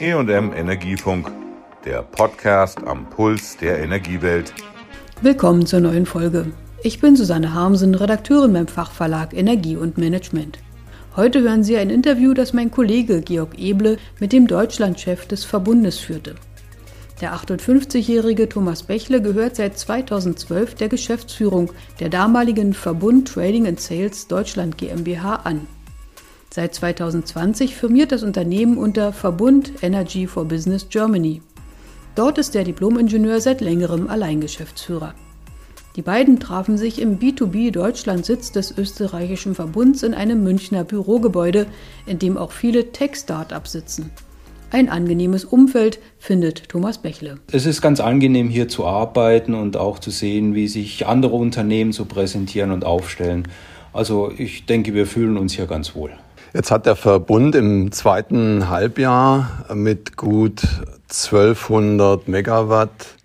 EM 0.00 0.52
Energiefunk, 0.52 1.28
der 1.84 2.02
Podcast 2.02 2.78
am 2.86 3.10
Puls 3.10 3.56
der 3.56 3.80
Energiewelt. 3.80 4.54
Willkommen 5.22 5.66
zur 5.66 5.80
neuen 5.80 6.06
Folge. 6.06 6.52
Ich 6.84 7.00
bin 7.00 7.16
Susanne 7.16 7.52
Harmsen, 7.52 7.96
Redakteurin 7.96 8.52
beim 8.52 8.68
Fachverlag 8.68 9.34
Energie 9.34 9.76
und 9.76 9.98
Management. 9.98 10.60
Heute 11.16 11.40
hören 11.40 11.64
Sie 11.64 11.76
ein 11.76 11.90
Interview, 11.90 12.32
das 12.32 12.52
mein 12.52 12.70
Kollege 12.70 13.22
Georg 13.22 13.58
Eble 13.58 13.98
mit 14.20 14.32
dem 14.32 14.46
Deutschlandchef 14.46 15.26
des 15.26 15.44
Verbundes 15.44 15.98
führte. 15.98 16.36
Der 17.20 17.34
58-jährige 17.34 18.48
Thomas 18.48 18.84
Bächle 18.84 19.20
gehört 19.20 19.56
seit 19.56 19.76
2012 19.76 20.76
der 20.76 20.88
Geschäftsführung 20.88 21.72
der 21.98 22.08
damaligen 22.08 22.72
Verbund 22.72 23.26
Trading 23.26 23.66
and 23.66 23.80
Sales 23.80 24.28
Deutschland 24.28 24.78
GmbH 24.78 25.40
an. 25.42 25.66
Seit 26.50 26.74
2020 26.74 27.76
firmiert 27.76 28.10
das 28.10 28.22
Unternehmen 28.22 28.78
unter 28.78 29.12
Verbund 29.12 29.72
Energy 29.82 30.26
for 30.26 30.46
Business 30.46 30.88
Germany. 30.88 31.42
Dort 32.14 32.38
ist 32.38 32.54
der 32.54 32.64
Diplomingenieur 32.64 33.40
seit 33.40 33.60
längerem 33.60 34.08
Alleingeschäftsführer. 34.08 35.14
Die 35.94 36.02
beiden 36.02 36.40
trafen 36.40 36.78
sich 36.78 37.00
im 37.00 37.18
B2B 37.18 37.70
Deutschland-Sitz 37.70 38.52
des 38.52 38.76
österreichischen 38.76 39.54
Verbunds 39.54 40.02
in 40.02 40.14
einem 40.14 40.42
Münchner 40.42 40.84
Bürogebäude, 40.84 41.66
in 42.06 42.18
dem 42.18 42.38
auch 42.38 42.52
viele 42.52 42.92
Tech-Startups 42.92 43.72
sitzen. 43.72 44.10
Ein 44.70 44.88
angenehmes 44.88 45.44
Umfeld, 45.44 45.98
findet 46.18 46.68
Thomas 46.68 46.98
Bächle. 46.98 47.38
Es 47.52 47.66
ist 47.66 47.82
ganz 47.82 48.00
angenehm 48.00 48.48
hier 48.48 48.68
zu 48.68 48.86
arbeiten 48.86 49.54
und 49.54 49.76
auch 49.76 49.98
zu 49.98 50.10
sehen, 50.10 50.54
wie 50.54 50.68
sich 50.68 51.06
andere 51.06 51.36
Unternehmen 51.36 51.92
so 51.92 52.04
präsentieren 52.04 52.70
und 52.70 52.84
aufstellen. 52.84 53.48
Also 53.92 54.30
ich 54.36 54.66
denke, 54.66 54.94
wir 54.94 55.06
fühlen 55.06 55.36
uns 55.36 55.54
hier 55.54 55.66
ganz 55.66 55.94
wohl. 55.94 56.12
Jetzt 56.54 56.70
hat 56.70 56.86
der 56.86 56.96
Verbund 56.96 57.54
im 57.54 57.92
zweiten 57.92 58.70
Halbjahr 58.70 59.66
mit 59.74 60.16
gut 60.16 60.62
1200 61.10 62.26
Megawatt 62.26 63.16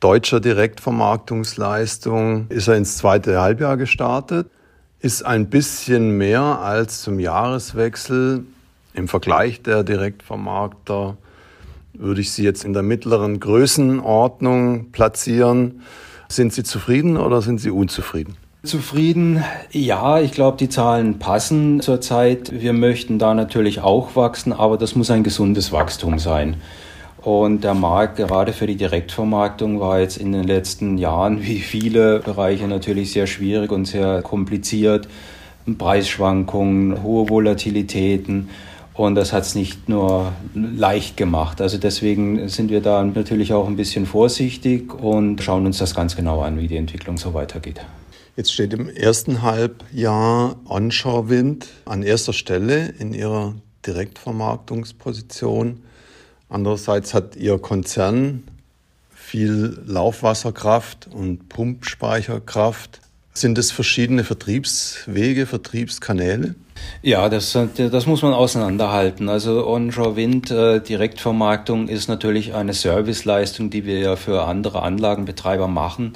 deutscher 0.00 0.40
Direktvermarktungsleistung 0.40 2.44
ist 2.50 2.68
er 2.68 2.76
ins 2.76 2.98
zweite 2.98 3.40
Halbjahr 3.40 3.78
gestartet, 3.78 4.50
ist 5.00 5.24
ein 5.24 5.48
bisschen 5.48 6.18
mehr 6.18 6.42
als 6.42 7.00
zum 7.00 7.18
Jahreswechsel. 7.18 8.44
Im 8.92 9.08
Vergleich 9.08 9.62
der 9.62 9.82
Direktvermarkter 9.82 11.16
würde 11.94 12.20
ich 12.20 12.32
Sie 12.32 12.44
jetzt 12.44 12.62
in 12.62 12.74
der 12.74 12.82
mittleren 12.82 13.40
Größenordnung 13.40 14.92
platzieren. 14.92 15.80
Sind 16.28 16.52
Sie 16.52 16.62
zufrieden 16.62 17.16
oder 17.16 17.40
sind 17.40 17.58
Sie 17.58 17.70
unzufrieden? 17.70 18.36
Zufrieden? 18.64 19.44
Ja, 19.70 20.20
ich 20.20 20.32
glaube, 20.32 20.56
die 20.56 20.68
Zahlen 20.68 21.18
passen 21.18 21.80
zurzeit. 21.80 22.50
Wir 22.52 22.72
möchten 22.72 23.18
da 23.18 23.34
natürlich 23.34 23.80
auch 23.80 24.16
wachsen, 24.16 24.52
aber 24.52 24.78
das 24.78 24.96
muss 24.96 25.10
ein 25.10 25.22
gesundes 25.22 25.70
Wachstum 25.70 26.18
sein. 26.18 26.56
Und 27.18 27.64
der 27.64 27.74
Markt 27.74 28.16
gerade 28.16 28.52
für 28.52 28.66
die 28.66 28.76
Direktvermarktung 28.76 29.80
war 29.80 30.00
jetzt 30.00 30.16
in 30.16 30.32
den 30.32 30.44
letzten 30.44 30.98
Jahren 30.98 31.42
wie 31.42 31.58
viele 31.58 32.20
Bereiche 32.20 32.68
natürlich 32.68 33.12
sehr 33.12 33.26
schwierig 33.26 33.72
und 33.72 33.86
sehr 33.86 34.22
kompliziert. 34.22 35.08
Preisschwankungen, 35.78 37.02
hohe 37.02 37.28
Volatilitäten. 37.28 38.50
Und 38.92 39.14
das 39.14 39.32
hat 39.32 39.42
es 39.42 39.54
nicht 39.54 39.88
nur 39.88 40.32
leicht 40.54 41.16
gemacht. 41.16 41.60
Also 41.60 41.78
deswegen 41.78 42.48
sind 42.48 42.70
wir 42.70 42.80
da 42.80 43.02
natürlich 43.02 43.52
auch 43.52 43.66
ein 43.66 43.76
bisschen 43.76 44.06
vorsichtig 44.06 44.94
und 44.94 45.42
schauen 45.42 45.66
uns 45.66 45.78
das 45.78 45.94
ganz 45.94 46.16
genau 46.16 46.42
an, 46.42 46.60
wie 46.60 46.68
die 46.68 46.76
Entwicklung 46.76 47.16
so 47.16 47.34
weitergeht. 47.34 47.80
Jetzt 48.36 48.52
steht 48.52 48.72
im 48.72 48.88
ersten 48.88 49.42
Halbjahr 49.42 50.56
Onshore 50.64 51.28
Wind 51.28 51.68
an 51.84 52.02
erster 52.02 52.32
Stelle 52.32 52.92
in 52.98 53.14
ihrer 53.14 53.54
Direktvermarktungsposition. 53.86 55.84
Andererseits 56.48 57.14
hat 57.14 57.36
ihr 57.36 57.58
Konzern 57.58 58.42
viel 59.14 59.78
Laufwasserkraft 59.86 61.06
und 61.12 61.48
Pumpspeicherkraft. 61.48 63.00
Sind 63.34 63.56
es 63.56 63.70
verschiedene 63.70 64.24
Vertriebswege, 64.24 65.46
Vertriebskanäle? 65.46 66.56
Ja, 67.02 67.28
das, 67.28 67.56
das 67.76 68.06
muss 68.06 68.22
man 68.22 68.32
auseinanderhalten. 68.32 69.28
Also 69.28 69.64
Onshore 69.64 70.16
Wind 70.16 70.50
äh, 70.50 70.80
Direktvermarktung 70.80 71.86
ist 71.86 72.08
natürlich 72.08 72.52
eine 72.54 72.74
Serviceleistung, 72.74 73.70
die 73.70 73.86
wir 73.86 74.00
ja 74.00 74.16
für 74.16 74.42
andere 74.42 74.82
Anlagenbetreiber 74.82 75.68
machen. 75.68 76.14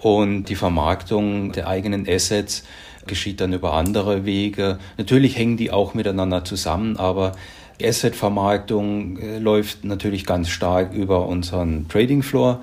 Und 0.00 0.44
die 0.44 0.54
Vermarktung 0.54 1.52
der 1.52 1.68
eigenen 1.68 2.08
Assets 2.08 2.64
geschieht 3.06 3.40
dann 3.40 3.52
über 3.52 3.72
andere 3.72 4.24
Wege. 4.24 4.78
Natürlich 4.96 5.36
hängen 5.36 5.56
die 5.56 5.70
auch 5.70 5.94
miteinander 5.94 6.44
zusammen, 6.44 6.96
aber 6.96 7.32
Asset-Vermarktung 7.82 9.18
äh, 9.18 9.38
läuft 9.38 9.84
natürlich 9.84 10.26
ganz 10.26 10.48
stark 10.48 10.92
über 10.92 11.26
unseren 11.26 11.88
Trading 11.88 12.22
Floor, 12.22 12.60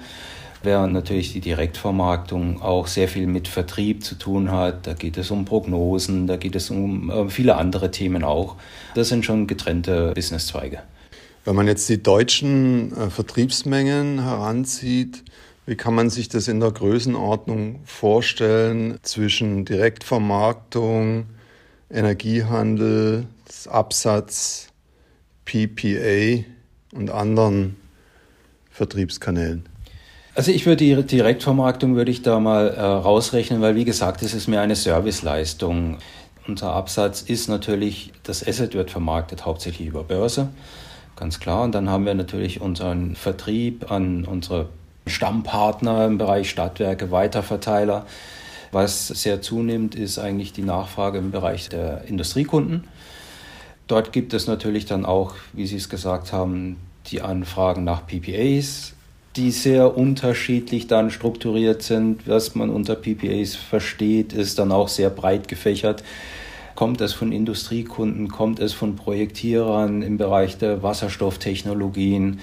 während 0.64 0.94
natürlich 0.94 1.32
die 1.34 1.40
Direktvermarktung 1.40 2.62
auch 2.62 2.88
sehr 2.88 3.08
viel 3.08 3.28
mit 3.28 3.48
Vertrieb 3.48 4.04
zu 4.04 4.16
tun 4.16 4.52
hat. 4.52 4.88
Da 4.88 4.94
geht 4.94 5.18
es 5.18 5.32
um 5.32 5.46
Prognosen, 5.46 6.28
da 6.28 6.38
geht 6.38 6.56
es 6.56 6.70
um 6.70 7.10
äh, 7.10 7.30
viele 7.30 7.56
andere 7.56 7.92
Themen 7.92 8.24
auch. 8.24 8.56
Das 8.94 9.10
sind 9.10 9.26
schon 9.26 9.48
getrennte 9.48 10.12
Businesszweige. 10.14 10.80
Wenn 11.46 11.56
man 11.56 11.68
jetzt 11.68 11.88
die 11.90 12.02
deutschen 12.02 12.92
äh, 12.98 13.10
Vertriebsmengen 13.10 14.24
heranzieht, 14.24 15.24
wie 15.66 15.76
kann 15.76 15.96
man 15.96 16.10
sich 16.10 16.30
das 16.30 16.48
in 16.48 16.60
der 16.60 16.72
Größenordnung 16.72 17.80
vorstellen 17.86 19.00
zwischen 19.02 19.66
Direktvermarktung, 19.66 21.26
Energiehandel, 21.90 23.26
Absatz, 23.68 24.68
PPA 25.46 26.44
und 26.94 27.10
anderen 27.10 27.78
Vertriebskanälen? 28.70 29.66
Also 30.36 30.52
ich 30.52 30.66
würde 30.66 30.84
die 30.84 31.02
Direktvermarktung 31.02 31.96
würde 31.96 32.12
ich 32.12 32.22
da 32.22 32.40
mal 32.40 32.68
äh, 32.68 32.82
rausrechnen, 32.82 33.62
weil 33.62 33.76
wie 33.76 33.86
gesagt, 33.86 34.22
es 34.22 34.34
ist 34.34 34.48
mehr 34.48 34.62
eine 34.62 34.76
Serviceleistung. 34.76 35.98
Unser 36.46 36.74
Absatz 36.74 37.22
ist 37.22 37.48
natürlich, 37.48 38.12
das 38.24 38.46
Asset 38.46 38.74
wird 38.74 38.92
vermarktet 38.92 39.46
hauptsächlich 39.46 39.88
über 39.88 40.04
Börse, 40.04 40.50
ganz 41.16 41.40
klar. 41.40 41.64
Und 41.64 41.74
dann 41.74 41.90
haben 41.90 42.06
wir 42.06 42.14
natürlich 42.14 42.60
unseren 42.60 43.16
Vertrieb 43.16 43.90
an 43.90 44.26
unsere 44.26 44.70
Stammpartner 45.08 46.06
im 46.06 46.18
Bereich 46.18 46.50
Stadtwerke, 46.50 47.12
Weiterverteiler. 47.12 48.06
Was 48.72 49.08
sehr 49.08 49.42
zunimmt, 49.42 49.96
ist 49.96 50.20
eigentlich 50.20 50.54
die 50.54 50.64
Nachfrage 50.64 51.20
im 51.20 51.32
Bereich 51.32 51.70
der 51.70 52.04
Industriekunden. 52.06 52.86
Dort 53.88 54.12
gibt 54.12 54.34
es 54.34 54.48
natürlich 54.48 54.86
dann 54.86 55.06
auch, 55.06 55.36
wie 55.54 55.68
Sie 55.68 55.78
es 55.78 55.90
gesagt 55.90 56.34
haben, 56.34 56.78
die 57.08 57.22
Anfragen 57.22 57.84
nach 57.84 58.08
PPAs, 58.08 58.94
die 59.36 59.52
sehr 59.52 59.96
unterschiedlich 59.96 60.88
dann 60.88 61.12
strukturiert 61.12 61.84
sind. 61.84 62.28
Was 62.28 62.56
man 62.56 62.70
unter 62.70 62.96
PPAs 62.96 63.56
versteht, 63.56 64.34
ist 64.34 64.58
dann 64.58 64.72
auch 64.72 64.88
sehr 64.88 65.10
breit 65.10 65.48
gefächert. 65.48 66.04
Kommt 66.74 67.00
es 67.00 67.14
von 67.14 67.32
Industriekunden, 67.32 68.28
kommt 68.28 68.60
es 68.60 68.74
von 68.74 68.96
Projektierern 68.96 70.02
im 70.02 70.18
Bereich 70.18 70.58
der 70.58 70.84
Wasserstofftechnologien? 70.84 72.40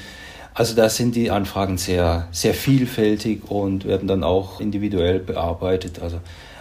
Also 0.54 0.74
da 0.74 0.88
sind 0.88 1.16
die 1.16 1.30
Anfragen 1.30 1.78
sehr, 1.78 2.28
sehr 2.30 2.54
vielfältig 2.54 3.50
und 3.50 3.86
werden 3.86 4.06
dann 4.06 4.22
auch 4.22 4.60
individuell 4.60 5.18
bearbeitet. 5.18 6.00
Also, 6.00 6.20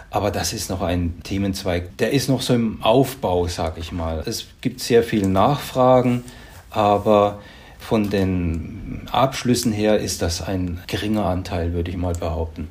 aber 0.09 0.31
das 0.31 0.53
ist 0.53 0.69
noch 0.69 0.81
ein 0.81 1.21
Themenzweig, 1.23 1.97
der 1.97 2.11
ist 2.11 2.29
noch 2.29 2.41
so 2.41 2.53
im 2.53 2.81
Aufbau, 2.83 3.47
sag 3.47 3.77
ich 3.77 3.91
mal. 3.91 4.23
Es 4.25 4.45
gibt 4.61 4.79
sehr 4.79 5.03
viele 5.03 5.27
Nachfragen, 5.27 6.23
aber 6.69 7.39
von 7.79 8.09
den 8.09 9.07
Abschlüssen 9.11 9.73
her 9.73 9.99
ist 9.99 10.21
das 10.21 10.41
ein 10.41 10.81
geringer 10.87 11.25
Anteil, 11.25 11.73
würde 11.73 11.91
ich 11.91 11.97
mal 11.97 12.13
behaupten. 12.13 12.69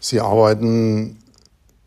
Sie 0.00 0.20
arbeiten 0.20 1.16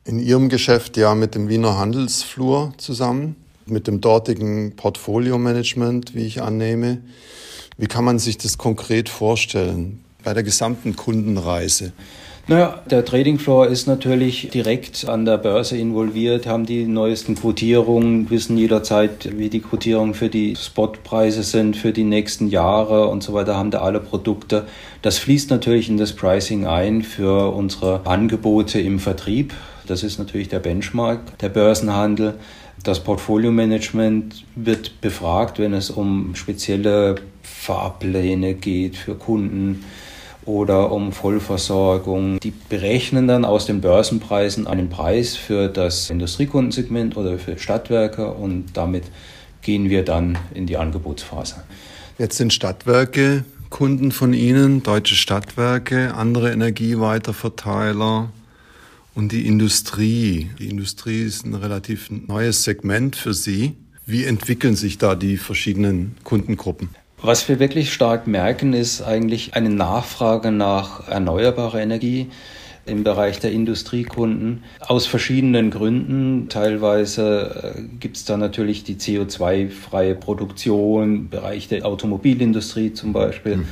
in 0.05 0.19
Ihrem 0.19 0.49
Geschäft 0.49 0.97
ja 0.97 1.13
mit 1.13 1.35
dem 1.35 1.49
Wiener 1.49 1.77
Handelsflur 1.77 2.73
zusammen, 2.77 3.35
mit 3.65 3.87
dem 3.87 4.01
dortigen 4.01 4.75
Portfolio-Management, 4.75 6.15
wie 6.15 6.25
ich 6.25 6.41
annehme. 6.41 6.99
Wie 7.81 7.87
kann 7.87 8.05
man 8.05 8.19
sich 8.19 8.37
das 8.37 8.59
konkret 8.59 9.09
vorstellen 9.09 10.03
bei 10.23 10.35
der 10.35 10.43
gesamten 10.43 10.95
Kundenreise? 10.95 11.93
Naja, 12.45 12.79
der 12.87 13.03
Trading 13.03 13.39
Floor 13.39 13.65
ist 13.65 13.87
natürlich 13.87 14.51
direkt 14.51 15.09
an 15.09 15.25
der 15.25 15.39
Börse 15.39 15.77
involviert, 15.77 16.45
haben 16.45 16.67
die 16.67 16.85
neuesten 16.85 17.33
Quotierungen, 17.33 18.29
wissen 18.29 18.55
jederzeit, 18.55 19.35
wie 19.35 19.49
die 19.49 19.61
Quotierungen 19.61 20.13
für 20.13 20.29
die 20.29 20.55
Spotpreise 20.55 21.41
sind 21.41 21.75
für 21.75 21.91
die 21.91 22.03
nächsten 22.03 22.49
Jahre 22.49 23.07
und 23.07 23.23
so 23.23 23.33
weiter, 23.33 23.55
haben 23.55 23.71
da 23.71 23.81
alle 23.81 23.99
Produkte. 23.99 24.67
Das 25.01 25.17
fließt 25.17 25.49
natürlich 25.49 25.89
in 25.89 25.97
das 25.97 26.13
Pricing 26.13 26.67
ein 26.67 27.01
für 27.01 27.51
unsere 27.51 28.05
Angebote 28.05 28.79
im 28.79 28.99
Vertrieb. 28.99 29.55
Das 29.87 30.03
ist 30.03 30.19
natürlich 30.19 30.49
der 30.49 30.59
Benchmark, 30.59 31.39
der 31.39 31.49
Börsenhandel. 31.49 32.35
Das 32.83 33.03
Portfolio-Management 33.03 34.45
wird 34.55 35.01
befragt, 35.01 35.59
wenn 35.59 35.73
es 35.73 35.89
um 35.91 36.33
spezielle 36.35 37.15
Fahrpläne 37.43 38.55
geht 38.55 38.95
für 38.95 39.15
Kunden 39.15 39.83
oder 40.45 40.91
um 40.91 41.11
Vollversorgung. 41.11 42.39
Die 42.39 42.53
berechnen 42.69 43.27
dann 43.27 43.45
aus 43.45 43.67
den 43.67 43.81
Börsenpreisen 43.81 44.65
einen 44.65 44.89
Preis 44.89 45.35
für 45.35 45.67
das 45.67 46.09
Industriekundensegment 46.09 47.17
oder 47.17 47.37
für 47.37 47.59
Stadtwerke 47.59 48.31
und 48.31 48.75
damit 48.75 49.03
gehen 49.61 49.89
wir 49.89 50.03
dann 50.03 50.37
in 50.53 50.65
die 50.65 50.77
Angebotsphase. 50.77 51.63
Jetzt 52.17 52.37
sind 52.37 52.51
Stadtwerke 52.53 53.45
Kunden 53.69 54.11
von 54.11 54.33
Ihnen, 54.33 54.83
deutsche 54.83 55.15
Stadtwerke, 55.15 56.13
andere 56.13 56.51
Energieweiterverteiler 56.51 58.29
und 59.13 59.31
die 59.31 59.47
Industrie. 59.47 60.49
Die 60.59 60.69
Industrie 60.69 61.21
ist 61.21 61.45
ein 61.45 61.53
relativ 61.53 62.09
neues 62.09 62.63
Segment 62.63 63.15
für 63.15 63.33
Sie. 63.33 63.75
Wie 64.05 64.25
entwickeln 64.25 64.75
sich 64.75 64.97
da 64.97 65.15
die 65.15 65.37
verschiedenen 65.37 66.15
Kundengruppen? 66.23 66.89
Was 67.21 67.47
wir 67.47 67.59
wirklich 67.59 67.93
stark 67.93 68.25
merken, 68.25 68.73
ist 68.73 69.01
eigentlich 69.01 69.53
eine 69.53 69.69
Nachfrage 69.69 70.51
nach 70.51 71.07
erneuerbarer 71.07 71.79
Energie 71.79 72.27
im 72.87 73.03
Bereich 73.03 73.39
der 73.39 73.51
Industriekunden 73.51 74.63
aus 74.79 75.05
verschiedenen 75.05 75.69
Gründen. 75.69 76.49
Teilweise 76.49 77.75
äh, 77.77 77.81
gibt 77.99 78.17
es 78.17 78.25
da 78.25 78.37
natürlich 78.37 78.83
die 78.83 78.95
CO2-freie 78.95 80.15
Produktion, 80.15 81.15
im 81.15 81.29
Bereich 81.29 81.67
der 81.67 81.85
Automobilindustrie 81.85 82.93
zum 82.93 83.13
Beispiel. 83.13 83.57
Mhm. 83.57 83.67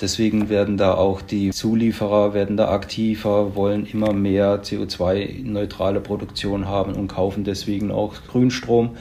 Deswegen 0.00 0.48
werden 0.48 0.76
da 0.76 0.94
auch 0.94 1.20
die 1.20 1.50
Zulieferer 1.50 2.32
werden 2.32 2.56
da 2.56 2.70
aktiver, 2.70 3.54
wollen 3.54 3.86
immer 3.86 4.12
mehr 4.12 4.62
CO2-neutrale 4.62 6.00
Produktion 6.00 6.66
haben 6.66 6.94
und 6.94 7.08
kaufen 7.08 7.44
deswegen 7.44 7.90
auch 7.90 8.14
Grünstrom 8.28 8.96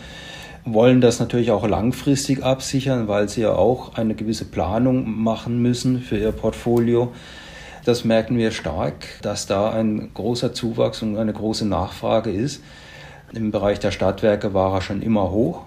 wollen 0.66 1.02
das 1.02 1.20
natürlich 1.20 1.52
auch 1.52 1.68
langfristig 1.68 2.44
absichern, 2.44 3.08
weil 3.08 3.30
sie 3.30 3.42
ja 3.42 3.54
auch 3.54 3.96
eine 3.96 4.16
gewisse 4.16 4.46
Planung 4.46 5.22
machen 5.22 5.62
müssen 5.62 6.02
für 6.02 6.18
ihr 6.18 6.32
Portfolio. 6.32 7.12
Das 7.86 8.04
merken 8.04 8.38
wir 8.38 8.52
stark, 8.52 9.06
dass 9.22 9.48
da 9.48 9.72
ein 9.72 10.14
großer 10.14 10.54
Zuwachs 10.54 11.02
und 11.02 11.18
eine 11.18 11.34
große 11.34 11.66
Nachfrage 11.66 12.32
ist. 12.32 12.62
Im 13.34 13.52
Bereich 13.52 13.80
der 13.80 13.92
Stadtwerke 13.92 14.54
war 14.54 14.74
er 14.76 14.82
schon 14.82 15.02
immer 15.02 15.32
hoch, 15.32 15.62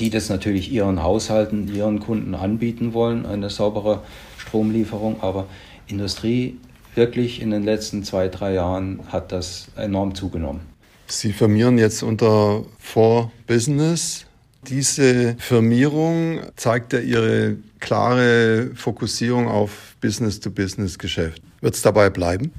die 0.00 0.10
das 0.10 0.28
natürlich 0.28 0.72
ihren 0.72 1.02
Haushalten, 1.02 1.72
ihren 1.72 2.00
Kunden 2.00 2.34
anbieten 2.34 2.94
wollen, 2.94 3.26
eine 3.26 3.50
saubere 3.50 4.02
Stromlieferung. 4.38 5.22
Aber 5.22 5.46
Industrie 5.86 6.58
wirklich 6.94 7.40
in 7.40 7.50
den 7.50 7.64
letzten 7.64 8.02
zwei, 8.02 8.28
drei 8.28 8.54
Jahren 8.54 9.00
hat 9.08 9.30
das 9.30 9.68
enorm 9.76 10.14
zugenommen. 10.14 10.60
Sie 11.06 11.32
firmieren 11.32 11.78
jetzt 11.78 12.02
unter 12.02 12.64
For 12.78 13.30
Business. 13.46 14.26
Diese 14.68 15.36
Firmierung 15.38 16.40
zeigt 16.56 16.92
ja 16.92 17.00
Ihre 17.00 17.56
klare 17.80 18.70
Fokussierung 18.74 19.48
auf 19.48 19.96
Business-to-Business-Geschäft. 20.00 21.42
Wird 21.60 21.74
es 21.74 21.82
dabei 21.82 22.10
bleiben? 22.10 22.52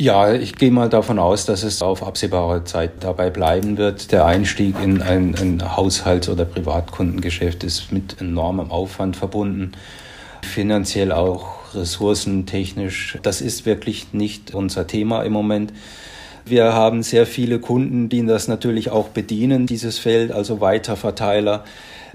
Ja, 0.00 0.32
ich 0.32 0.54
gehe 0.54 0.70
mal 0.70 0.88
davon 0.88 1.18
aus, 1.18 1.44
dass 1.44 1.62
es 1.62 1.82
auf 1.82 2.02
absehbare 2.02 2.64
Zeit 2.64 2.92
dabei 3.00 3.28
bleiben 3.28 3.76
wird. 3.76 4.12
Der 4.12 4.24
Einstieg 4.24 4.74
in 4.82 5.02
ein, 5.02 5.34
ein 5.34 5.76
Haushalts- 5.76 6.30
oder 6.30 6.46
Privatkundengeschäft 6.46 7.64
ist 7.64 7.92
mit 7.92 8.18
enormem 8.18 8.70
Aufwand 8.70 9.14
verbunden, 9.16 9.72
finanziell 10.40 11.12
auch 11.12 11.74
ressourcentechnisch. 11.74 13.18
Das 13.20 13.42
ist 13.42 13.66
wirklich 13.66 14.14
nicht 14.14 14.54
unser 14.54 14.86
Thema 14.86 15.22
im 15.22 15.34
Moment. 15.34 15.74
Wir 16.46 16.72
haben 16.72 17.02
sehr 17.02 17.26
viele 17.26 17.58
Kunden, 17.58 18.08
die 18.08 18.24
das 18.24 18.48
natürlich 18.48 18.88
auch 18.88 19.08
bedienen, 19.08 19.66
dieses 19.66 19.98
Feld, 19.98 20.32
also 20.32 20.62
Weiterverteiler, 20.62 21.62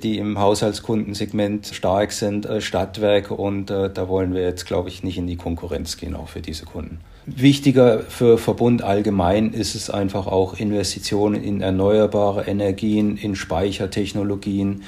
die 0.02 0.18
im 0.18 0.40
Haushaltskundensegment 0.40 1.68
stark 1.68 2.14
sind, 2.14 2.48
äh, 2.48 2.62
Stadtwerke 2.62 3.36
und 3.36 3.70
äh, 3.70 3.92
da 3.92 4.08
wollen 4.08 4.34
wir 4.34 4.42
jetzt, 4.42 4.66
glaube 4.66 4.90
ich, 4.90 5.04
nicht 5.04 5.20
in 5.20 5.28
die 5.28 5.38
Konkurrenz 5.38 5.98
gehen, 5.98 6.16
auch 6.16 6.30
für 6.30 6.42
diese 6.42 6.66
Kunden. 6.66 7.00
Wichtiger 7.28 8.02
für 8.02 8.38
Verbund 8.38 8.84
allgemein 8.84 9.52
ist 9.52 9.74
es 9.74 9.90
einfach 9.90 10.28
auch 10.28 10.60
Investitionen 10.60 11.44
in 11.44 11.60
erneuerbare 11.60 12.46
Energien, 12.46 13.18
in 13.18 13.36
Speichertechnologien, 13.36 14.84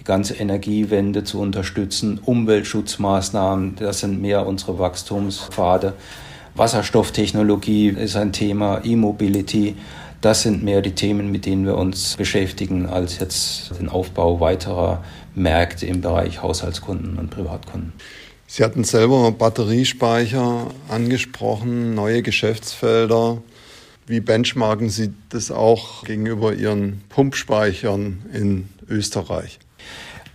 die 0.00 0.04
ganze 0.04 0.34
Energiewende 0.34 1.22
zu 1.22 1.40
unterstützen, 1.40 2.18
Umweltschutzmaßnahmen, 2.24 3.76
das 3.76 4.00
sind 4.00 4.20
mehr 4.20 4.48
unsere 4.48 4.80
Wachstumspfade. 4.80 5.92
Wasserstofftechnologie 6.56 7.90
ist 7.90 8.16
ein 8.16 8.32
Thema, 8.32 8.80
E-Mobility. 8.84 9.76
Das 10.20 10.42
sind 10.42 10.64
mehr 10.64 10.82
die 10.82 10.94
Themen, 10.94 11.30
mit 11.30 11.46
denen 11.46 11.66
wir 11.66 11.76
uns 11.76 12.16
beschäftigen, 12.16 12.86
als 12.86 13.20
jetzt 13.20 13.78
den 13.78 13.88
Aufbau 13.88 14.40
weiterer 14.40 15.04
Märkte 15.36 15.86
im 15.86 16.00
Bereich 16.00 16.42
Haushaltskunden 16.42 17.16
und 17.18 17.30
Privatkunden. 17.30 17.92
Sie 18.56 18.64
hatten 18.64 18.84
selber 18.84 19.32
Batteriespeicher 19.32 20.68
angesprochen, 20.88 21.94
neue 21.94 22.22
Geschäftsfelder. 22.22 23.42
Wie 24.06 24.20
benchmarken 24.20 24.88
Sie 24.88 25.12
das 25.28 25.50
auch 25.50 26.04
gegenüber 26.04 26.54
Ihren 26.54 27.02
Pumpspeichern 27.10 28.22
in 28.32 28.70
Österreich? 28.88 29.58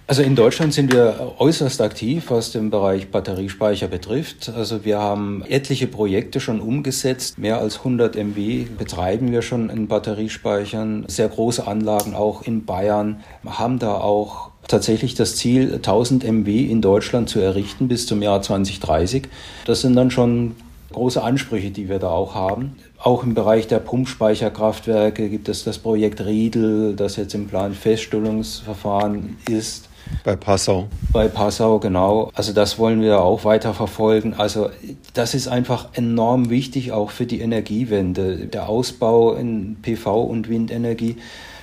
Also 0.06 0.22
in 0.22 0.36
Deutschland 0.36 0.72
sind 0.72 0.94
wir 0.94 1.34
äußerst 1.40 1.82
aktiv, 1.82 2.26
was 2.28 2.52
den 2.52 2.70
Bereich 2.70 3.10
Batteriespeicher 3.10 3.88
betrifft. 3.88 4.50
Also 4.50 4.86
wir 4.86 5.00
haben 5.00 5.44
etliche 5.50 5.88
Projekte 5.88 6.40
schon 6.40 6.62
umgesetzt. 6.62 7.40
Mehr 7.40 7.58
als 7.58 7.80
100 7.80 8.16
MW 8.18 8.68
betreiben 8.78 9.32
wir 9.32 9.42
schon 9.42 9.72
in 9.72 9.88
Batteriespeichern. 9.88 11.06
Sehr 11.08 11.28
große 11.30 11.66
Anlagen 11.66 12.14
auch 12.14 12.44
in 12.44 12.66
Bayern. 12.66 13.24
Wir 13.42 13.58
haben 13.58 13.80
da 13.80 13.96
auch 13.96 14.51
tatsächlich 14.68 15.16
das 15.16 15.36
Ziel, 15.36 15.76
1000 15.76 16.24
MW 16.24 16.66
in 16.66 16.82
Deutschland 16.82 17.30
zu 17.30 17.40
errichten 17.40 17.88
bis 17.88 18.06
zum 18.06 18.22
Jahr 18.22 18.42
2030. 18.42 19.24
Das 19.66 19.82
sind 19.82 19.96
dann 19.96 20.12
schon 20.12 20.56
große 20.92 21.22
Ansprüche, 21.22 21.72
die 21.72 21.90
wir 21.90 22.00
da 22.00 22.10
auch 22.10 22.36
haben. 22.36 22.76
Auch 22.98 23.24
im 23.24 23.34
Bereich 23.34 23.68
der 23.68 23.80
Pumpspeicherkraftwerke 23.80 25.30
gibt 25.30 25.50
es 25.50 25.64
das 25.64 25.80
Projekt 25.80 26.22
Riedel, 26.26 26.96
das 26.96 27.16
jetzt 27.16 27.34
im 27.34 27.48
Planfeststellungsverfahren 27.48 29.38
ist. 29.50 29.88
Bei 30.24 30.36
Passau. 30.36 30.88
Bei 31.14 31.28
Passau, 31.28 31.80
genau. 31.80 32.32
Also 32.36 32.54
das 32.54 32.78
wollen 32.78 33.02
wir 33.02 33.22
auch 33.22 33.46
weiter 33.46 33.74
verfolgen. 33.74 34.34
Also 34.38 34.70
das 35.14 35.34
ist 35.34 35.48
einfach 35.48 35.90
enorm 35.94 36.50
wichtig 36.50 36.92
auch 36.92 37.12
für 37.12 37.26
die 37.26 37.40
Energiewende. 37.40 38.48
Der 38.48 38.68
Ausbau 38.68 39.34
in 39.34 39.78
PV 39.82 40.24
und 40.24 40.50
Windenergie 40.50 41.18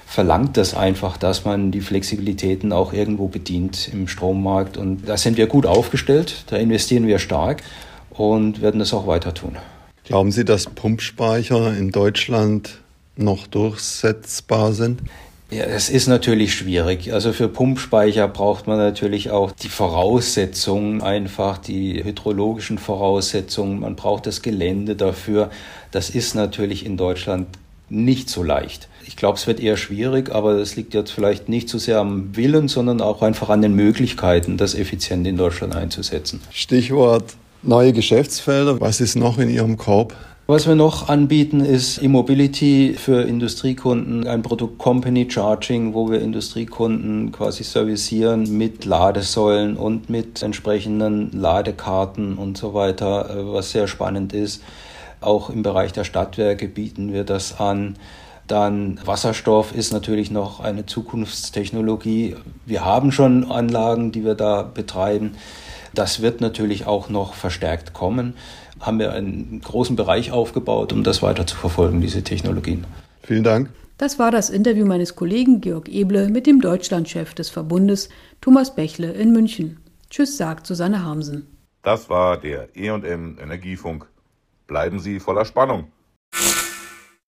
verlangt 0.08 0.56
das 0.56 0.72
einfach, 0.72 1.18
dass 1.18 1.44
man 1.44 1.70
die 1.70 1.82
Flexibilitäten 1.82 2.72
auch 2.72 2.94
irgendwo 2.94 3.28
bedient 3.28 3.90
im 3.92 4.08
Strommarkt. 4.08 4.78
Und 4.78 5.06
da 5.06 5.18
sind 5.18 5.36
wir 5.36 5.46
gut 5.46 5.66
aufgestellt, 5.66 6.44
da 6.46 6.56
investieren 6.56 7.06
wir 7.06 7.18
stark 7.18 7.62
und 8.10 8.62
werden 8.62 8.80
das 8.80 8.94
auch 8.94 9.06
weiter 9.06 9.34
tun. 9.34 9.56
Glauben 10.04 10.32
Sie, 10.32 10.46
dass 10.46 10.64
Pumpspeicher 10.64 11.76
in 11.76 11.90
Deutschland 11.90 12.78
noch 13.16 13.46
durchsetzbar 13.46 14.72
sind? 14.72 15.02
Ja, 15.50 15.64
es 15.64 15.90
ist 15.90 16.08
natürlich 16.08 16.54
schwierig. 16.54 17.12
Also 17.12 17.34
für 17.34 17.48
Pumpspeicher 17.48 18.28
braucht 18.28 18.66
man 18.66 18.78
natürlich 18.78 19.30
auch 19.30 19.52
die 19.52 19.68
Voraussetzungen, 19.68 21.02
einfach 21.02 21.58
die 21.58 22.02
hydrologischen 22.02 22.78
Voraussetzungen. 22.78 23.80
Man 23.80 23.94
braucht 23.94 24.26
das 24.26 24.40
Gelände 24.40 24.96
dafür. 24.96 25.50
Das 25.90 26.08
ist 26.08 26.34
natürlich 26.34 26.86
in 26.86 26.96
Deutschland 26.96 27.46
nicht 27.90 28.28
so 28.30 28.42
leicht. 28.42 28.88
Ich 29.06 29.16
glaube, 29.16 29.38
es 29.38 29.46
wird 29.46 29.60
eher 29.60 29.76
schwierig, 29.76 30.34
aber 30.34 30.58
das 30.58 30.76
liegt 30.76 30.94
jetzt 30.94 31.10
vielleicht 31.10 31.48
nicht 31.48 31.68
so 31.68 31.78
sehr 31.78 31.98
am 31.98 32.36
Willen, 32.36 32.68
sondern 32.68 33.00
auch 33.00 33.22
einfach 33.22 33.48
an 33.48 33.62
den 33.62 33.74
Möglichkeiten, 33.74 34.56
das 34.56 34.74
effizient 34.74 35.26
in 35.26 35.36
Deutschland 35.36 35.74
einzusetzen. 35.74 36.40
Stichwort 36.50 37.34
neue 37.62 37.92
Geschäftsfelder. 37.92 38.80
Was 38.80 39.00
ist 39.00 39.16
noch 39.16 39.38
in 39.38 39.50
Ihrem 39.50 39.76
Korb? 39.76 40.14
Was 40.50 40.66
wir 40.66 40.74
noch 40.74 41.10
anbieten, 41.10 41.60
ist 41.60 42.02
E-Mobility 42.02 42.94
für 42.98 43.20
Industriekunden, 43.20 44.26
ein 44.26 44.40
Produkt 44.40 44.78
Company 44.78 45.30
Charging, 45.30 45.92
wo 45.92 46.10
wir 46.10 46.22
Industriekunden 46.22 47.32
quasi 47.32 47.64
servicieren 47.64 48.56
mit 48.56 48.86
Ladesäulen 48.86 49.76
und 49.76 50.08
mit 50.08 50.42
entsprechenden 50.42 51.32
Ladekarten 51.32 52.38
und 52.38 52.56
so 52.56 52.72
weiter, 52.72 53.28
äh, 53.28 53.52
was 53.52 53.72
sehr 53.72 53.86
spannend 53.88 54.32
ist. 54.32 54.62
Auch 55.20 55.50
im 55.50 55.62
Bereich 55.62 55.92
der 55.92 56.04
Stadtwerke 56.04 56.68
bieten 56.68 57.12
wir 57.12 57.24
das 57.24 57.60
an. 57.60 57.96
Dann 58.46 58.98
Wasserstoff 59.04 59.74
ist 59.74 59.92
natürlich 59.92 60.30
noch 60.30 60.60
eine 60.60 60.86
Zukunftstechnologie. 60.86 62.36
Wir 62.64 62.84
haben 62.84 63.12
schon 63.12 63.50
Anlagen, 63.50 64.12
die 64.12 64.24
wir 64.24 64.34
da 64.34 64.62
betreiben. 64.62 65.36
Das 65.94 66.22
wird 66.22 66.40
natürlich 66.40 66.86
auch 66.86 67.08
noch 67.08 67.34
verstärkt 67.34 67.92
kommen 67.92 68.34
haben 68.80 68.98
wir 68.98 69.12
einen 69.12 69.60
großen 69.60 69.96
Bereich 69.96 70.32
aufgebaut, 70.32 70.92
um 70.92 71.02
das 71.02 71.22
weiter 71.22 71.46
zu 71.46 71.56
verfolgen, 71.56 72.00
diese 72.00 72.22
Technologien. 72.22 72.86
Vielen 73.22 73.44
Dank. 73.44 73.70
Das 73.96 74.18
war 74.18 74.30
das 74.30 74.48
Interview 74.48 74.86
meines 74.86 75.16
Kollegen 75.16 75.60
Georg 75.60 75.88
Eble 75.88 76.28
mit 76.28 76.46
dem 76.46 76.60
Deutschlandchef 76.60 77.34
des 77.34 77.50
Verbundes, 77.50 78.08
Thomas 78.40 78.74
Bächle 78.74 79.12
in 79.12 79.32
München. 79.32 79.78
Tschüss, 80.08 80.36
sagt 80.36 80.66
Susanne 80.66 81.04
Harmsen. 81.04 81.46
Das 81.82 82.08
war 82.08 82.38
der 82.38 82.68
EM 82.76 83.38
Energiefunk. 83.40 84.06
Bleiben 84.68 85.00
Sie 85.00 85.18
voller 85.18 85.46
Spannung. 85.46 85.90